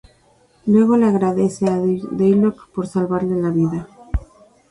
Luego 0.65 0.97
le 0.97 1.05
agradece 1.05 1.67
a 1.67 1.77
Deathlok 1.77 2.69
por 2.71 2.87
salvarle 2.87 3.39
la 3.39 3.51
vida. 3.51 3.87